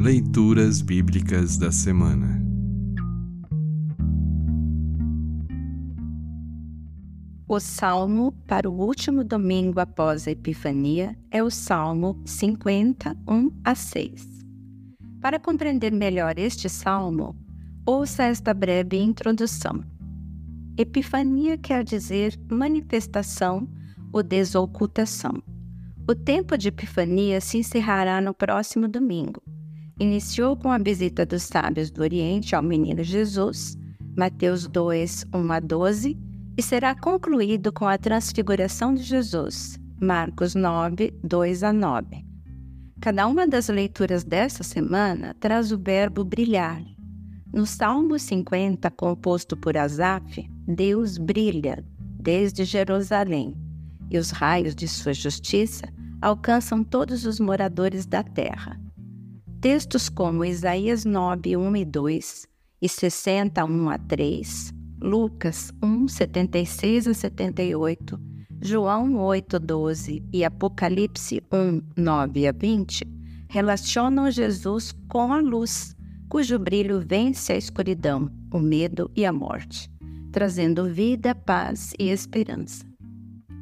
Leituras 0.00 0.80
Bíblicas 0.80 1.58
da 1.58 1.70
Semana 1.70 2.42
O 7.46 7.60
salmo 7.60 8.32
para 8.46 8.66
o 8.66 8.72
último 8.72 9.22
domingo 9.22 9.78
após 9.78 10.26
a 10.26 10.30
Epifania 10.30 11.14
é 11.30 11.42
o 11.42 11.50
Salmo 11.50 12.18
51 12.24 13.50
a 13.62 13.74
6. 13.74 14.26
Para 15.20 15.38
compreender 15.38 15.92
melhor 15.92 16.38
este 16.38 16.70
salmo, 16.70 17.36
ouça 17.84 18.22
esta 18.22 18.54
breve 18.54 18.96
introdução. 18.96 19.84
Epifania 20.78 21.58
quer 21.58 21.84
dizer 21.84 22.40
manifestação 22.50 23.68
ou 24.10 24.22
desocultação. 24.22 25.42
O 26.08 26.14
tempo 26.14 26.56
de 26.56 26.68
Epifania 26.68 27.38
se 27.38 27.58
encerrará 27.58 28.18
no 28.22 28.32
próximo 28.32 28.88
domingo 28.88 29.42
iniciou 30.00 30.56
com 30.56 30.72
a 30.72 30.78
visita 30.78 31.26
dos 31.26 31.42
sábios 31.42 31.90
do 31.90 32.00
Oriente 32.00 32.56
ao 32.56 32.62
menino 32.62 33.04
Jesus, 33.04 33.76
Mateus 34.16 34.66
2, 34.66 35.26
1 35.32 35.52
a 35.52 35.60
12, 35.60 36.18
e 36.56 36.62
será 36.62 36.94
concluído 36.94 37.70
com 37.70 37.86
a 37.86 37.98
transfiguração 37.98 38.94
de 38.94 39.02
Jesus, 39.02 39.78
Marcos 40.00 40.54
9, 40.54 41.12
2 41.22 41.62
a 41.62 41.72
9. 41.72 42.24
Cada 42.98 43.26
uma 43.26 43.46
das 43.46 43.68
leituras 43.68 44.24
dessa 44.24 44.62
semana 44.62 45.34
traz 45.38 45.70
o 45.70 45.78
verbo 45.78 46.24
brilhar. 46.24 46.82
No 47.52 47.66
Salmo 47.66 48.18
50, 48.18 48.90
composto 48.92 49.56
por 49.56 49.76
Asaf, 49.76 50.48
Deus 50.66 51.18
brilha 51.18 51.84
desde 52.18 52.64
Jerusalém, 52.64 53.54
e 54.10 54.16
os 54.16 54.30
raios 54.30 54.74
de 54.74 54.88
sua 54.88 55.12
justiça 55.12 55.86
alcançam 56.22 56.82
todos 56.82 57.26
os 57.26 57.38
moradores 57.38 58.06
da 58.06 58.22
terra. 58.22 58.78
Textos 59.60 60.08
como 60.08 60.42
Isaías 60.42 61.04
9, 61.04 61.54
1 61.54 61.76
e 61.76 61.84
2 61.84 62.48
e 62.80 62.88
60, 62.88 63.62
1 63.62 63.90
a 63.90 63.98
3, 63.98 64.72
Lucas 65.02 65.70
1, 65.82 66.08
76 66.08 67.08
a 67.08 67.12
78, 67.12 68.18
João 68.62 69.18
8, 69.18 69.58
12 69.58 70.24
e 70.32 70.46
Apocalipse 70.46 71.42
1, 71.52 71.82
9 71.94 72.46
a 72.46 72.52
20 72.52 73.06
relacionam 73.50 74.30
Jesus 74.30 74.94
com 75.08 75.30
a 75.30 75.42
luz, 75.42 75.94
cujo 76.30 76.58
brilho 76.58 76.98
vence 77.06 77.52
a 77.52 77.56
escuridão, 77.58 78.30
o 78.50 78.58
medo 78.58 79.10
e 79.14 79.26
a 79.26 79.32
morte, 79.32 79.90
trazendo 80.32 80.88
vida, 80.88 81.34
paz 81.34 81.92
e 81.98 82.08
esperança. 82.08 82.86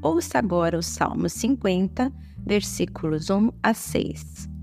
Ouça 0.00 0.38
agora 0.38 0.78
o 0.78 0.82
Salmo 0.82 1.28
50, 1.28 2.12
versículos 2.46 3.30
1 3.30 3.50
a 3.60 3.74
6. 3.74 4.57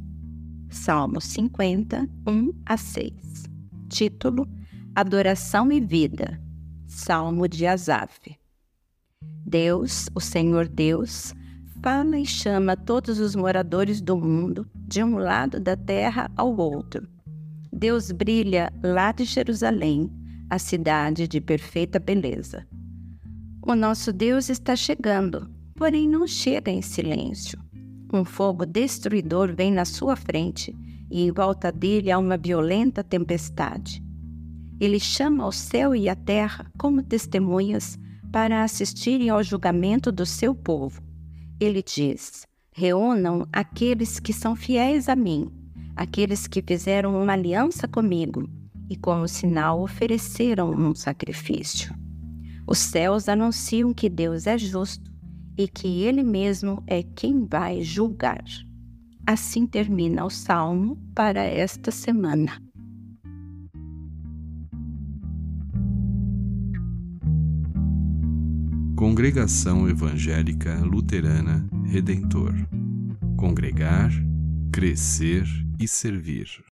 Salmo 0.75 1.21
50, 1.21 2.07
1 2.27 2.53
a 2.65 2.75
6. 2.75 3.13
Título: 3.87 4.45
Adoração 4.93 5.71
e 5.71 5.79
Vida. 5.79 6.39
Salmo 6.85 7.47
de 7.47 7.65
Asaf. 7.65 8.37
Deus, 9.47 10.09
o 10.13 10.19
Senhor 10.19 10.67
Deus, 10.67 11.33
fala 11.81 12.19
e 12.19 12.25
chama 12.25 12.75
todos 12.75 13.19
os 13.19 13.35
moradores 13.35 14.01
do 14.01 14.17
mundo 14.17 14.69
de 14.75 15.01
um 15.01 15.17
lado 15.17 15.61
da 15.61 15.77
terra 15.77 16.29
ao 16.35 16.55
outro. 16.55 17.07
Deus 17.71 18.11
brilha 18.11 18.71
lá 18.83 19.13
de 19.13 19.23
Jerusalém, 19.23 20.11
a 20.49 20.59
cidade 20.59 21.25
de 21.25 21.39
perfeita 21.39 21.99
beleza. 21.99 22.67
O 23.65 23.73
nosso 23.73 24.11
Deus 24.11 24.49
está 24.49 24.75
chegando, 24.75 25.49
porém 25.73 26.07
não 26.07 26.27
chega 26.27 26.69
em 26.69 26.81
silêncio. 26.81 27.64
Um 28.13 28.23
fogo 28.23 28.65
destruidor 28.65 29.53
vem 29.55 29.71
na 29.71 29.85
sua 29.85 30.15
frente 30.15 30.75
e 31.09 31.23
em 31.23 31.31
volta 31.31 31.71
dele 31.71 32.11
há 32.11 32.17
uma 32.17 32.37
violenta 32.37 33.03
tempestade. 33.03 34.03
Ele 34.79 34.99
chama 34.99 35.45
o 35.45 35.51
céu 35.51 35.95
e 35.95 36.09
a 36.09 36.15
terra 36.15 36.71
como 36.77 37.01
testemunhas 37.01 37.97
para 38.31 38.63
assistirem 38.63 39.29
ao 39.29 39.41
julgamento 39.41 40.11
do 40.11 40.25
seu 40.25 40.53
povo. 40.53 41.01
Ele 41.59 41.81
diz: 41.81 42.45
Reúnam 42.71 43.47
aqueles 43.53 44.19
que 44.19 44.33
são 44.33 44.55
fiéis 44.55 45.07
a 45.07 45.15
mim, 45.15 45.49
aqueles 45.95 46.45
que 46.45 46.61
fizeram 46.61 47.21
uma 47.21 47.33
aliança 47.33 47.87
comigo 47.87 48.49
e, 48.89 48.97
como 48.97 49.27
sinal, 49.27 49.81
ofereceram 49.81 50.71
um 50.71 50.93
sacrifício. 50.93 51.95
Os 52.67 52.79
céus 52.79 53.29
anunciam 53.29 53.93
que 53.93 54.09
Deus 54.09 54.47
é 54.47 54.57
justo 54.57 55.14
e 55.57 55.67
que 55.67 56.03
Ele 56.03 56.23
mesmo 56.23 56.83
é 56.87 57.03
quem 57.03 57.45
vai 57.45 57.81
julgar. 57.81 58.43
Assim 59.25 59.65
termina 59.65 60.25
o 60.25 60.29
salmo 60.29 60.97
para 61.13 61.43
esta 61.43 61.91
semana. 61.91 62.61
Congregação 68.95 69.89
Evangélica 69.89 70.75
Luterana 70.83 71.67
Redentor 71.85 72.53
Congregar, 73.37 74.11
Crescer 74.71 75.45
e 75.79 75.87
Servir. 75.87 76.64